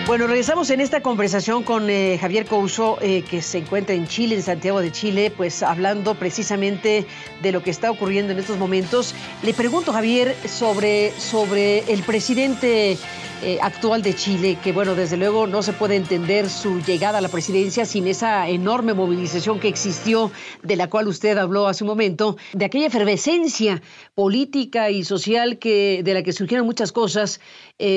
Bueno, 0.07 0.27
regresamos 0.27 0.69
en 0.69 0.83
esta 0.83 1.01
conversación 1.01 1.63
con 1.63 1.89
eh, 1.89 2.19
Javier 2.21 2.45
Couso, 2.45 2.99
eh, 3.01 3.23
que 3.23 3.41
se 3.41 3.57
encuentra 3.57 3.95
en 3.95 4.07
Chile, 4.07 4.35
en 4.35 4.43
Santiago 4.43 4.81
de 4.81 4.93
Chile, 4.93 5.33
pues 5.35 5.63
hablando 5.63 6.15
precisamente 6.15 7.07
de 7.41 7.53
lo 7.53 7.63
que 7.63 7.71
está 7.71 7.91
ocurriendo 7.91 8.31
en 8.35 8.39
estos 8.39 8.59
momentos. 8.59 9.15
Le 9.43 9.55
pregunto, 9.55 9.95
Javier, 9.95 10.37
sobre, 10.47 11.11
sobre 11.19 11.91
el 11.91 12.03
presidente 12.03 12.99
eh, 13.43 13.59
actual 13.63 14.03
de 14.03 14.15
Chile, 14.15 14.59
que 14.63 14.73
bueno, 14.73 14.95
desde 14.95 15.17
luego 15.17 15.47
no 15.47 15.63
se 15.63 15.73
puede 15.73 15.97
entender 15.97 16.51
su 16.51 16.83
llegada 16.83 17.17
a 17.17 17.23
la 17.23 17.31
presidencia 17.31 17.87
sin 17.87 18.07
esa 18.07 18.47
enorme 18.47 18.93
movilización 18.93 19.59
que 19.59 19.69
existió, 19.69 20.31
de 20.63 20.77
la 20.77 20.91
cual 20.91 21.09
usted 21.09 21.39
habló 21.39 21.67
hace 21.67 21.83
un 21.83 21.89
momento, 21.89 22.37
de 22.53 22.67
aquella 22.67 22.89
efervescencia 22.89 23.81
política 24.15 24.91
y 24.91 25.03
social 25.03 25.59
que, 25.59 26.03
de 26.05 26.13
la 26.13 26.23
que 26.23 26.35
surgieron 26.35 26.67
muchas 26.67 26.93
cosas, 26.93 27.41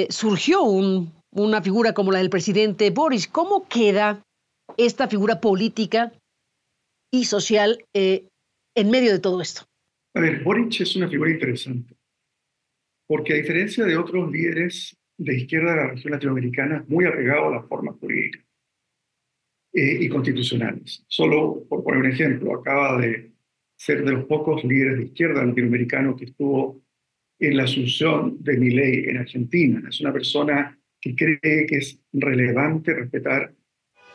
surgió 0.10 0.64
un 0.64 1.18
una 1.44 1.62
figura 1.62 1.94
como 1.94 2.12
la 2.12 2.20
del 2.20 2.30
presidente 2.30 2.90
Boris. 2.90 3.28
¿Cómo 3.28 3.68
queda 3.68 4.24
esta 4.78 5.08
figura 5.08 5.40
política 5.40 6.12
y 7.12 7.26
social 7.26 7.86
eh, 7.94 8.28
en 8.76 8.90
medio 8.90 9.12
de 9.12 9.20
todo 9.20 9.42
esto? 9.42 9.64
A 10.16 10.20
ver, 10.20 10.44
Boric 10.44 10.82
es 10.82 10.96
una 10.96 11.08
figura 11.08 11.30
interesante, 11.30 11.96
porque 13.08 13.34
a 13.34 13.36
diferencia 13.38 13.86
de 13.86 13.98
otros 13.98 14.32
líderes 14.32 14.98
de 15.18 15.36
izquierda 15.36 15.72
de 15.72 15.78
la 15.78 15.88
región 15.88 16.14
latinoamericana, 16.14 16.86
muy 16.88 17.06
apegado 17.06 17.48
a 17.48 17.56
las 17.58 17.68
formas 17.68 17.96
jurídicas 18.00 18.44
eh, 19.74 19.98
y 20.02 20.10
constitucionales. 20.10 21.04
Solo 21.08 21.66
por 21.70 21.84
poner 21.84 22.02
un 22.02 22.12
ejemplo, 22.12 22.56
acaba 22.56 23.00
de 23.00 23.32
ser 23.76 24.04
de 24.04 24.12
los 24.12 24.26
pocos 24.26 24.64
líderes 24.64 24.98
de 24.98 25.06
izquierda 25.06 25.46
latinoamericanos 25.46 26.18
que 26.18 26.26
estuvo 26.26 26.82
en 27.40 27.58
la 27.58 27.64
asunción 27.64 28.44
de 28.44 28.58
mi 28.58 28.72
ley 28.72 29.06
en 29.08 29.18
Argentina. 29.18 29.84
Es 29.88 30.02
una 30.02 30.12
persona 30.12 30.80
que 31.16 31.38
cree 31.40 31.66
que 31.66 31.78
es 31.78 32.00
relevante 32.14 32.94
respetar 32.94 33.52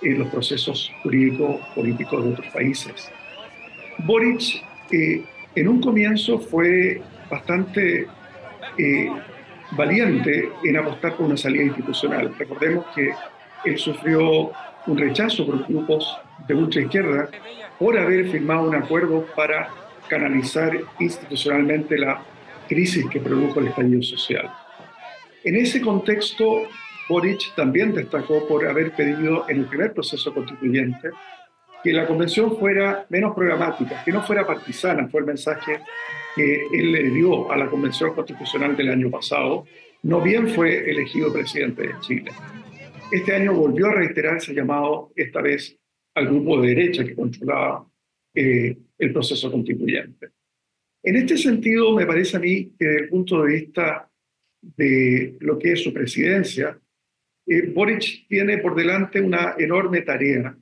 eh, 0.02 0.10
los 0.10 0.28
procesos 0.28 0.92
jurídicos 1.02 1.60
políticos 1.74 2.24
de 2.24 2.30
otros 2.32 2.46
países. 2.48 3.10
Boric 3.98 4.64
eh, 4.90 5.22
en 5.54 5.68
un 5.68 5.80
comienzo 5.80 6.38
fue 6.38 7.00
bastante 7.30 8.06
eh, 8.78 9.10
valiente 9.72 10.48
en 10.64 10.76
apostar 10.76 11.16
por 11.16 11.26
una 11.26 11.36
salida 11.36 11.64
institucional. 11.64 12.34
Recordemos 12.38 12.86
que 12.94 13.10
él 13.64 13.78
sufrió 13.78 14.50
un 14.86 14.98
rechazo 14.98 15.46
por 15.46 15.66
grupos 15.66 16.18
de 16.46 16.54
ultra 16.54 16.82
izquierda 16.82 17.28
por 17.78 17.96
haber 17.98 18.28
firmado 18.28 18.68
un 18.68 18.74
acuerdo 18.74 19.26
para 19.36 19.68
canalizar 20.08 20.76
institucionalmente 20.98 21.96
la 21.96 22.20
crisis 22.68 23.06
que 23.08 23.20
produjo 23.20 23.60
el 23.60 23.68
estallido 23.68 24.02
social. 24.02 24.50
En 25.44 25.56
ese 25.56 25.80
contexto, 25.80 26.68
Boric 27.08 27.54
también 27.56 27.92
destacó 27.92 28.46
por 28.46 28.66
haber 28.66 28.92
pedido 28.92 29.44
en 29.48 29.58
el 29.60 29.64
primer 29.66 29.92
proceso 29.92 30.32
constituyente 30.32 31.10
que 31.82 31.92
la 31.92 32.06
convención 32.06 32.56
fuera 32.56 33.06
menos 33.08 33.34
programática, 33.34 34.04
que 34.04 34.12
no 34.12 34.22
fuera 34.22 34.46
partisana, 34.46 35.08
fue 35.08 35.20
el 35.20 35.26
mensaje 35.26 35.80
que 36.36 36.66
él 36.72 36.92
le 36.92 37.10
dio 37.10 37.50
a 37.50 37.56
la 37.56 37.68
convención 37.68 38.14
constitucional 38.14 38.76
del 38.76 38.90
año 38.90 39.10
pasado, 39.10 39.66
no 40.04 40.20
bien 40.20 40.48
fue 40.48 40.88
elegido 40.88 41.32
presidente 41.32 41.88
de 41.88 41.94
Chile. 42.00 42.30
Este 43.10 43.34
año 43.34 43.52
volvió 43.52 43.88
a 43.88 43.94
reiterar 43.94 44.36
ese 44.36 44.54
llamado, 44.54 45.12
esta 45.16 45.42
vez 45.42 45.76
al 46.14 46.28
grupo 46.28 46.60
de 46.60 46.68
derecha 46.68 47.04
que 47.04 47.16
controlaba 47.16 47.86
eh, 48.34 48.76
el 48.98 49.12
proceso 49.12 49.50
constituyente. 49.50 50.28
En 51.02 51.16
este 51.16 51.36
sentido, 51.36 51.94
me 51.96 52.06
parece 52.06 52.36
a 52.36 52.40
mí 52.40 52.72
que 52.78 52.84
desde 52.84 53.02
el 53.02 53.08
punto 53.08 53.42
de 53.42 53.52
vista 53.52 54.08
de 54.62 55.36
lo 55.40 55.58
que 55.58 55.72
es 55.72 55.82
su 55.82 55.92
presidencia, 55.92 56.80
eh, 57.46 57.62
Boric 57.72 58.26
tiene 58.28 58.58
por 58.58 58.74
delante 58.74 59.20
una 59.20 59.54
enorme 59.58 60.02
tarea, 60.02 60.56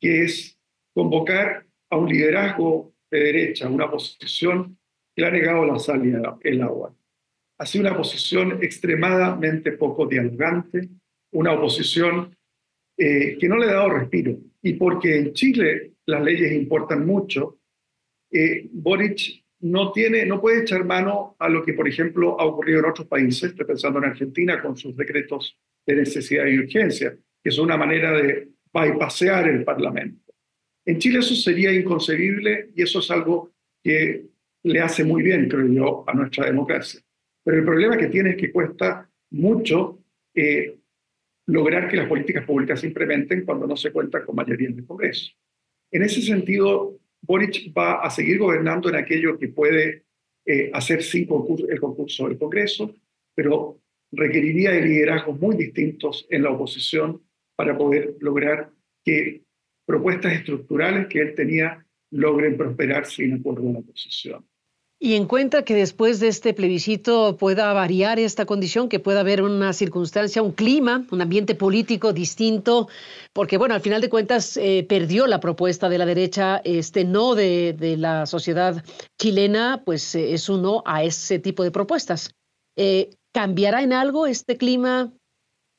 que 0.00 0.24
es 0.24 0.58
convocar 0.92 1.66
a 1.90 1.96
un 1.96 2.08
liderazgo 2.08 2.94
de 3.10 3.20
derecha, 3.20 3.68
una 3.68 3.90
posición 3.90 4.76
que 5.14 5.22
le 5.22 5.28
ha 5.28 5.30
negado 5.30 5.64
la 5.64 5.78
sal 5.78 6.04
y 6.04 6.12
el 6.48 6.62
agua. 6.62 6.94
Ha 7.58 7.66
sido 7.66 7.86
una 7.86 7.96
posición 7.96 8.58
extremadamente 8.62 9.72
poco 9.72 10.06
dialogante, 10.06 10.88
una 11.32 11.52
oposición 11.52 12.36
eh, 12.96 13.36
que 13.38 13.48
no 13.48 13.56
le 13.56 13.66
ha 13.66 13.74
dado 13.74 13.90
respiro. 13.90 14.36
Y 14.62 14.74
porque 14.74 15.16
en 15.16 15.32
Chile 15.32 15.92
las 16.06 16.22
leyes 16.22 16.52
importan 16.52 17.06
mucho, 17.06 17.58
eh, 18.30 18.68
Boric 18.72 19.43
no, 19.64 19.92
tiene, 19.92 20.26
no 20.26 20.42
puede 20.42 20.60
echar 20.60 20.84
mano 20.84 21.36
a 21.38 21.48
lo 21.48 21.64
que, 21.64 21.72
por 21.72 21.88
ejemplo, 21.88 22.38
ha 22.38 22.44
ocurrido 22.44 22.80
en 22.80 22.84
otros 22.84 23.08
países, 23.08 23.44
estoy 23.50 23.64
pensando 23.64 23.98
en 23.98 24.04
Argentina 24.04 24.60
con 24.60 24.76
sus 24.76 24.94
decretos 24.94 25.58
de 25.86 25.96
necesidad 25.96 26.44
y 26.46 26.58
urgencia, 26.58 27.16
que 27.42 27.48
es 27.48 27.58
una 27.58 27.78
manera 27.78 28.12
de 28.12 28.50
bypassear 28.74 29.48
el 29.48 29.64
Parlamento. 29.64 30.34
En 30.84 30.98
Chile 30.98 31.20
eso 31.20 31.34
sería 31.34 31.72
inconcebible 31.72 32.72
y 32.74 32.82
eso 32.82 32.98
es 32.98 33.10
algo 33.10 33.54
que 33.82 34.26
le 34.64 34.80
hace 34.80 35.02
muy 35.02 35.22
bien, 35.22 35.48
creo 35.48 35.66
yo, 35.66 36.04
a 36.06 36.12
nuestra 36.12 36.44
democracia. 36.44 37.00
Pero 37.42 37.56
el 37.56 37.64
problema 37.64 37.96
que 37.96 38.08
tiene 38.08 38.30
es 38.30 38.36
que 38.36 38.52
cuesta 38.52 39.08
mucho 39.30 39.98
eh, 40.34 40.76
lograr 41.46 41.88
que 41.88 41.96
las 41.96 42.08
políticas 42.08 42.44
públicas 42.44 42.80
se 42.80 42.88
implementen 42.88 43.46
cuando 43.46 43.66
no 43.66 43.78
se 43.78 43.92
cuenta 43.92 44.26
con 44.26 44.36
mayoría 44.36 44.68
en 44.68 44.78
el 44.80 44.86
Congreso. 44.86 45.32
En 45.90 46.02
ese 46.02 46.20
sentido, 46.20 46.98
Boric 47.26 47.72
va 47.76 48.00
a 48.00 48.10
seguir 48.10 48.38
gobernando 48.38 48.88
en 48.88 48.96
aquello 48.96 49.38
que 49.38 49.48
puede 49.48 50.04
eh, 50.44 50.70
hacer 50.74 51.02
sin 51.02 51.26
el 51.68 51.80
concurso 51.80 52.28
del 52.28 52.38
Congreso, 52.38 52.94
pero 53.34 53.80
requeriría 54.12 54.72
de 54.72 54.82
liderazgos 54.82 55.40
muy 55.40 55.56
distintos 55.56 56.26
en 56.30 56.42
la 56.42 56.50
oposición 56.50 57.22
para 57.56 57.76
poder 57.76 58.16
lograr 58.20 58.70
que 59.04 59.42
propuestas 59.86 60.34
estructurales 60.34 61.06
que 61.08 61.20
él 61.20 61.34
tenía 61.34 61.86
logren 62.10 62.56
prosperar 62.56 63.06
sin 63.06 63.34
acuerdo 63.34 63.62
en 63.62 63.72
la 63.74 63.78
oposición. 63.80 64.46
Y 65.04 65.16
en 65.16 65.26
cuenta 65.26 65.66
que 65.66 65.74
después 65.74 66.18
de 66.18 66.28
este 66.28 66.54
plebiscito 66.54 67.36
pueda 67.36 67.70
variar 67.74 68.18
esta 68.18 68.46
condición, 68.46 68.88
que 68.88 69.00
pueda 69.00 69.20
haber 69.20 69.42
una 69.42 69.74
circunstancia, 69.74 70.40
un 70.40 70.52
clima, 70.52 71.04
un 71.10 71.20
ambiente 71.20 71.54
político 71.54 72.14
distinto, 72.14 72.88
porque 73.34 73.58
bueno, 73.58 73.74
al 73.74 73.82
final 73.82 74.00
de 74.00 74.08
cuentas 74.08 74.56
eh, 74.56 74.86
perdió 74.88 75.26
la 75.26 75.40
propuesta 75.40 75.90
de 75.90 75.98
la 75.98 76.06
derecha, 76.06 76.62
este 76.64 77.04
no 77.04 77.34
de, 77.34 77.96
la 77.98 78.24
sociedad 78.24 78.82
chilena, 79.20 79.82
pues 79.84 80.14
eh, 80.14 80.32
es 80.32 80.48
un 80.48 80.62
no 80.62 80.82
a 80.86 81.04
ese 81.04 81.38
tipo 81.38 81.64
de 81.64 81.70
propuestas. 81.70 82.34
Eh, 82.74 83.10
¿Cambiará 83.34 83.82
en 83.82 83.92
algo 83.92 84.26
este 84.26 84.56
clima 84.56 85.12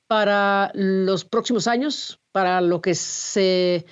para 0.08 0.70
los 0.75 1.25
próximos 1.25 1.65
años, 1.65 2.20
para 2.32 2.62
lo 2.62 2.79
que 2.79 2.94
se 2.94 3.88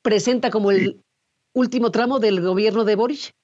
presenta 0.00 0.50
como 0.50 0.70
el 0.70 1.02
último 1.56 1.90
tramo 1.90 2.20
del 2.20 2.40
gobierno 2.40 2.84
de 2.84 2.94
Boric? 2.94 3.34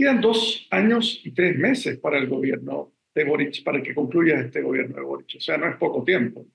Quedan 0.00 0.22
dos 0.22 0.66
años 0.70 1.20
y 1.24 1.30
tres 1.32 1.58
meses 1.58 1.98
para 1.98 2.16
el 2.16 2.26
gobierno 2.26 2.90
de 3.14 3.22
Boric, 3.22 3.62
para 3.62 3.82
que 3.82 3.94
concluya 3.94 4.40
este 4.40 4.62
gobierno 4.62 4.96
de 4.96 5.02
Boric. 5.02 5.34
O 5.36 5.40
sea, 5.40 5.58
no 5.58 5.68
es 5.68 5.76
poco 5.76 6.02
tiempo. 6.04 6.46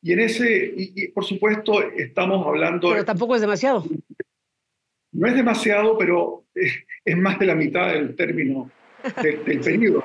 Y 0.00 0.12
en 0.12 0.20
ese, 0.20 0.72
y, 0.76 1.08
por 1.08 1.24
supuesto, 1.24 1.82
estamos 1.90 2.46
hablando... 2.46 2.90
Pero 2.90 3.04
tampoco 3.04 3.34
es 3.34 3.40
demasiado. 3.40 3.84
No 5.10 5.26
es 5.26 5.34
demasiado, 5.34 5.98
pero 5.98 6.44
es, 6.54 7.16
más 7.16 7.36
de 7.40 7.46
la 7.46 7.56
mitad 7.56 7.94
del 7.94 8.14
término 8.14 8.70
del 9.24 9.38
periodo 9.40 10.04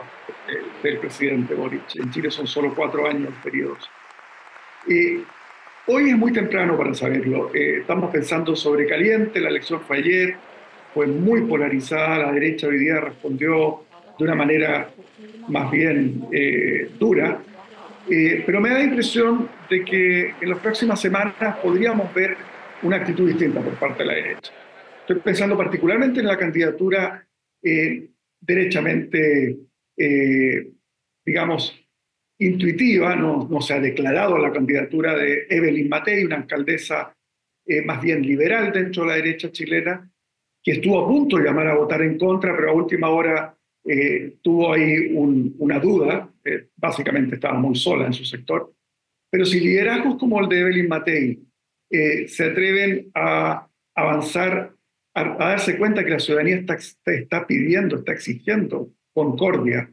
del 0.81 0.97
presidente 0.97 1.53
Boric. 1.53 1.95
En 1.97 2.09
Chile 2.09 2.31
son 2.31 2.47
solo 2.47 2.73
cuatro 2.73 3.07
años 3.07 3.35
periodos. 3.43 3.87
Eh, 4.89 5.21
hoy 5.85 6.09
es 6.09 6.17
muy 6.17 6.33
temprano 6.33 6.75
para 6.75 6.95
saberlo. 6.95 7.53
Eh, 7.53 7.81
estamos 7.81 8.09
pensando 8.09 8.55
sobre 8.55 8.87
caliente, 8.87 9.39
la 9.39 9.49
elección 9.49 9.79
fue 9.81 9.97
ayer, 9.97 10.37
fue 10.97 11.05
muy 11.05 11.41
polarizada, 11.41 12.17
la 12.17 12.31
derecha 12.31 12.65
hoy 12.65 12.79
día 12.79 12.99
respondió 12.99 13.83
de 14.17 14.23
una 14.23 14.33
manera 14.33 14.89
más 15.47 15.69
bien 15.69 16.25
eh, 16.31 16.89
dura, 16.97 17.39
pero 18.07 18.59
me 18.59 18.69
da 18.69 18.79
la 18.79 18.83
impresión 18.85 19.47
de 19.69 19.85
que 19.85 20.33
en 20.41 20.49
las 20.49 20.57
próximas 20.57 20.99
semanas 20.99 21.57
podríamos 21.61 22.11
ver 22.15 22.35
una 22.81 22.95
actitud 22.95 23.27
distinta 23.27 23.61
por 23.61 23.75
parte 23.75 24.01
de 24.01 24.07
la 24.07 24.15
derecha. 24.15 24.51
Estoy 25.01 25.17
pensando 25.17 25.55
particularmente 25.55 26.19
en 26.19 26.25
la 26.25 26.35
candidatura 26.35 27.23
derechamente 28.41 29.55
eh, 29.97 30.71
digamos, 31.23 31.79
intuitiva, 32.39 33.15
no, 33.15 33.47
no, 33.47 33.61
se 33.61 33.75
ha 33.75 33.79
declarado 33.79 34.39
la 34.39 34.51
candidatura 34.51 35.15
de 35.15 35.45
Evelyn 35.47 35.89
Matei, 35.89 36.23
una 36.23 36.37
alcaldesa 36.37 37.15
eh, 37.67 37.83
más 37.83 38.01
bien 38.01 38.23
liberal 38.23 38.71
dentro 38.71 39.03
de 39.03 39.09
la 39.09 39.15
derecha 39.17 39.51
chilena, 39.51 40.09
que 40.67 40.73
estuvo 40.73 40.99
a 40.99 41.07
punto 41.07 41.37
de 41.37 41.45
llamar 41.45 41.67
a 41.67 41.75
votar 41.75 42.01
en 42.01 42.17
contra, 42.17 42.53
pero 42.53 42.71
a 42.71 42.73
última 42.73 43.09
hora 43.09 43.57
eh, 43.85 44.35
tuvo 44.41 44.73
ahí 44.73 45.13
una 45.13 45.79
duda, 45.79 46.29
básicamente 46.75 47.35
estaba 47.35 47.57
muy 47.57 47.73
sola 47.75 48.05
en 48.05 48.11
su 48.11 48.25
sector. 48.25 48.73
Pero 49.31 49.45
si 49.45 49.61
liderazgos 49.61 50.17
como 50.17 50.41
el 50.41 50.49
de 50.49 50.59
Evelyn 50.59 50.89
Matei 50.89 51.39
se 51.89 52.43
atreven 52.43 53.09
a 53.15 53.65
avanzar, 53.95 54.75
a, 55.13 55.23
darse 55.37 55.77
cuenta 55.77 56.03
que 56.03 56.11
la 56.11 56.19
ciudadanía 56.19 56.57
está, 56.57 56.75
está 56.75 57.47
pidiendo, 57.47 57.99
está 57.99 58.11
exigiendo 58.11 58.91
concordia 59.13 59.89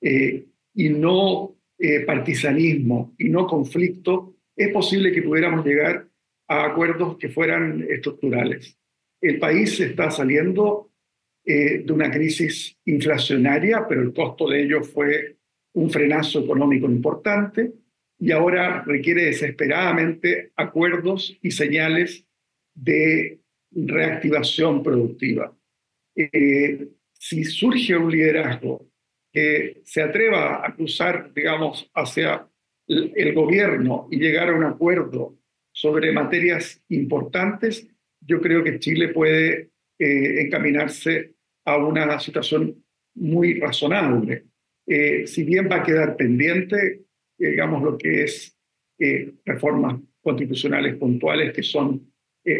eh, 0.00 0.46
y 0.74 0.88
no 0.88 1.56
eh, 1.78 2.00
partisanismo 2.00 3.14
y 3.18 3.28
no 3.28 3.46
conflicto, 3.46 4.36
es 4.56 4.72
posible 4.72 5.12
que 5.12 5.22
pudiéramos 5.22 5.66
llegar 5.66 6.06
a 6.48 6.64
acuerdos 6.66 7.18
que 7.18 7.28
fueran 7.28 7.84
estructurales. 7.90 8.78
El 9.24 9.38
país 9.38 9.80
está 9.80 10.10
saliendo 10.10 10.90
eh, 11.46 11.78
de 11.78 11.92
una 11.94 12.10
crisis 12.10 12.76
inflacionaria, 12.84 13.86
pero 13.88 14.02
el 14.02 14.12
costo 14.12 14.46
de 14.46 14.64
ello 14.64 14.82
fue 14.82 15.38
un 15.72 15.88
frenazo 15.88 16.40
económico 16.40 16.84
importante 16.90 17.72
y 18.18 18.32
ahora 18.32 18.84
requiere 18.84 19.24
desesperadamente 19.24 20.52
acuerdos 20.56 21.38
y 21.40 21.52
señales 21.52 22.26
de 22.74 23.40
reactivación 23.70 24.82
productiva. 24.82 25.56
si 27.12 27.44
surge 27.44 27.96
un 27.96 28.12
liderazgo 28.12 28.90
que 29.32 29.80
se 29.84 30.02
atreva 30.02 30.66
a 30.66 30.74
cruzar, 30.76 31.32
digamos, 31.32 31.90
hacia 31.94 32.46
el 32.86 33.32
gobierno 33.32 34.06
y 34.10 34.18
llegar 34.18 34.50
a 34.50 34.54
un 34.54 34.64
acuerdo 34.64 35.38
sobre 35.72 36.12
materias 36.12 36.84
importantes, 36.90 37.88
yo 38.26 38.40
creo 38.40 38.62
que 38.64 38.78
Chile 38.78 39.08
puede 39.08 39.70
eh, 39.98 40.40
encaminarse 40.42 41.34
a 41.64 41.76
una 41.76 42.18
situación 42.18 42.84
muy 43.14 43.60
razonable. 43.60 44.44
Eh, 44.86 45.26
si 45.26 45.44
bien 45.44 45.68
va 45.70 45.76
a 45.76 45.82
quedar 45.82 46.16
pendiente, 46.16 47.04
digamos, 47.38 47.82
lo 47.82 47.96
que 47.96 48.24
es 48.24 48.56
eh, 48.98 49.32
reformas 49.44 50.00
constitucionales 50.20 50.96
puntuales 50.96 51.52
que 51.52 51.62
son 51.62 52.10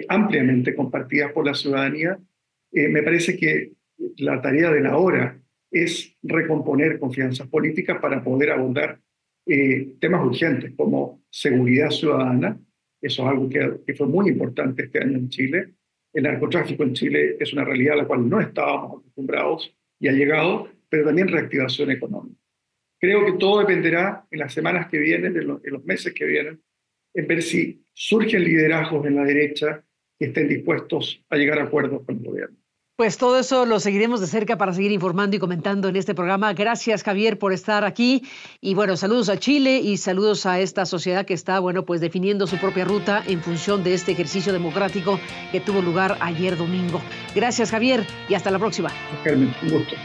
ampliamente 0.09 0.75
compartidas 0.75 1.31
por 1.33 1.45
la 1.45 1.53
ciudadanía, 1.53 2.19
me 2.73 3.03
parece 3.03 3.37
que 3.37 3.73
la 4.17 4.41
tarea 4.41 4.71
de 4.71 4.81
la 4.81 4.97
hora 4.97 5.39
es 5.71 6.17
recomponer 6.23 6.99
confianzas 6.99 7.49
políticas 7.49 8.01
para 8.01 8.23
poder 8.23 8.53
abordar 8.53 9.01
eh, 9.47 9.97
temas 10.01 10.25
urgentes 10.25 10.73
como 10.77 11.23
seguridad 11.29 11.91
ciudadana. 11.91 12.59
Eso 13.05 13.23
es 13.23 13.29
algo 13.29 13.51
que, 13.51 13.81
que, 13.87 13.95
fue 13.95 14.07
muy 14.07 14.31
importante 14.31 14.85
este 14.85 14.99
año 14.99 15.19
en 15.19 15.29
Chile. 15.29 15.75
El 16.11 16.23
narcotráfico 16.23 16.85
en 16.85 16.95
Chile 16.95 17.37
es 17.39 17.53
una 17.53 17.63
realidad 17.63 17.95
a 17.95 17.97
la 17.99 18.07
cual 18.07 18.27
no 18.27 18.41
estábamos 18.41 19.01
acostumbrados 19.01 19.77
y 20.01 20.09
ha 20.09 20.13
llegado, 20.13 20.71
pero 20.89 21.05
también 21.05 21.29
reactivación 21.29 21.91
económica. 21.91 22.41
Creo 22.99 23.27
que 23.27 23.33
todo 23.33 23.61
dependerá 23.61 24.27
en 24.31 24.39
las 24.39 24.55
semanas 24.55 24.89
que 24.89 24.99
vienen, 24.99 25.37
en 25.37 25.47
los, 25.49 25.63
en 25.67 25.73
los 25.75 25.85
meses 25.85 26.15
que 26.15 26.25
vienen, 26.25 26.63
en 27.13 27.27
ver 27.27 27.43
si 27.43 27.85
surgen 27.93 28.43
liderazgos 28.43 29.05
en 29.07 29.17
la 29.17 29.25
derecha 29.25 29.85
que 30.19 30.27
estén 30.27 30.49
dispuestos 30.49 31.23
a 31.29 31.37
llegar 31.37 31.59
a 31.59 31.65
acuerdos 31.65 32.05
con 32.07 32.17
el 32.17 32.25
gobierno. 32.25 32.57
Pues 32.97 33.19
todo 33.19 33.41
eso 33.41 33.67
lo 33.67 33.81
seguiremos 33.81 34.21
de 34.21 34.29
cerca 34.29 34.57
para 34.57 34.73
seguir 34.73 34.93
informando 34.93 35.35
y 35.35 35.41
comentando 35.41 35.89
en 35.89 35.97
este 35.97 36.15
programa. 36.15 36.53
Gracias, 36.53 37.03
Javier, 37.03 37.41
por 37.41 37.53
estar 37.53 37.85
aquí. 37.85 38.23
Y 38.61 38.75
bueno, 38.75 38.97
saludos 38.97 39.29
a 39.29 39.37
Chile 39.37 39.81
y 39.81 39.97
saludos 39.97 40.47
a 40.47 40.61
esta 40.61 40.87
sociedad 40.87 41.27
que 41.27 41.35
está, 41.35 41.59
bueno, 41.59 41.85
pues 41.85 42.01
definiendo 42.01 42.47
su 42.47 42.57
propia 42.57 42.85
ruta 42.85 43.25
en 43.27 43.43
función 43.43 43.83
de 43.83 43.95
este 43.95 44.13
ejercicio 44.13 44.53
democrático 44.53 45.19
que 45.51 45.59
tuvo 45.59 45.83
lugar 45.83 46.17
ayer 46.21 46.57
domingo. 46.57 47.01
Gracias, 47.35 47.73
Javier, 47.73 48.07
y 48.29 48.35
hasta 48.35 48.53
la 48.53 48.61
próxima. 48.61 48.93
un 49.27 49.53
gusto. 49.63 49.97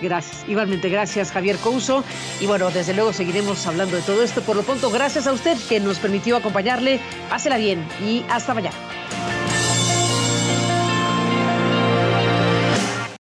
Gracias, 0.00 0.48
igualmente 0.48 0.88
gracias 0.88 1.32
Javier 1.32 1.56
Couso. 1.56 2.04
Y 2.40 2.46
bueno, 2.46 2.70
desde 2.70 2.94
luego 2.94 3.12
seguiremos 3.12 3.66
hablando 3.66 3.96
de 3.96 4.02
todo 4.02 4.22
esto. 4.22 4.42
Por 4.42 4.54
lo 4.54 4.62
pronto, 4.62 4.92
gracias 4.92 5.26
a 5.26 5.32
usted 5.32 5.56
que 5.68 5.80
nos 5.80 5.98
permitió 5.98 6.36
acompañarle. 6.36 7.00
Pásela 7.28 7.56
bien 7.56 7.84
y 8.00 8.24
hasta 8.28 8.54
mañana. 8.54 8.76